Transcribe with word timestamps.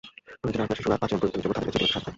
প্রয়োজনে 0.41 0.63
আপনার 0.65 0.77
শিশুর 0.79 0.93
আচরণ 0.95 1.17
পরিবর্তনের 1.21 1.43
জন্য 1.43 1.53
তাদের 1.57 1.65
কাছে 1.67 1.73
ইতিবাচক 1.77 1.93
সাহায্য 1.93 2.05
চান। 2.05 2.09